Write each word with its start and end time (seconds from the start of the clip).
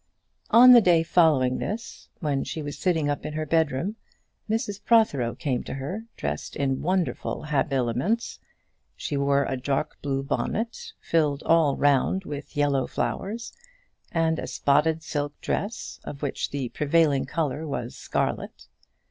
On 0.49 0.71
the 0.71 0.81
day 0.81 1.03
following 1.03 1.59
this, 1.59 2.09
when 2.21 2.43
she 2.43 2.63
was 2.63 2.75
sitting 2.79 3.07
up 3.07 3.23
in 3.23 3.33
her 3.33 3.45
bedroom, 3.45 3.97
Mrs 4.49 4.81
Protheroe 4.83 5.35
came 5.35 5.63
to 5.65 5.75
her, 5.75 6.05
dressed 6.17 6.55
in 6.55 6.81
wonderful 6.81 7.43
habiliments. 7.43 8.39
She 8.95 9.15
wore 9.15 9.45
a 9.45 9.55
dark 9.55 10.01
blue 10.01 10.23
bonnet, 10.23 10.93
filled 11.01 11.43
all 11.43 11.75
round 11.77 12.25
with 12.25 12.57
yellow 12.57 12.87
flowers, 12.87 13.53
and 14.11 14.39
a 14.39 14.47
spotted 14.47 15.03
silk 15.03 15.39
dress, 15.39 15.99
of 16.03 16.23
which 16.23 16.49
the 16.49 16.69
prevailing 16.69 17.25
colour 17.25 17.67
was 17.67 17.95
scarlet. 17.95 18.65